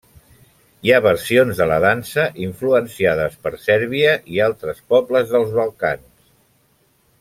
[0.87, 6.13] Hi ha versions de la dansa influenciades per Sèrbia i altres pobles dels Balcans.